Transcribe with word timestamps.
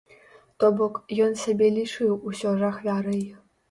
То 0.63 0.71
бок, 0.79 0.95
ён 1.27 1.39
сябе 1.43 1.71
лічыў 1.79 2.19
усё 2.33 2.59
ж 2.61 2.69
ахвярай. 2.75 3.27